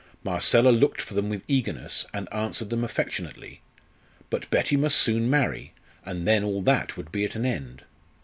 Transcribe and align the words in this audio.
Marcella 0.23 0.71
looked 0.71 0.99
for 0.99 1.13
them 1.13 1.29
with 1.29 1.43
eagerness, 1.47 2.07
and 2.11 2.27
answered 2.33 2.71
them 2.71 2.83
affectionately. 2.83 3.61
But 4.31 4.49
Betty 4.49 4.75
must 4.75 4.97
soon 4.97 5.29
marry, 5.29 5.73
and 6.03 6.27
then 6.27 6.43
all 6.43 6.63
that 6.63 6.97
would 6.97 7.11
be 7.11 7.23
at 7.23 7.35
an 7.35 7.45
end. 7.45 7.83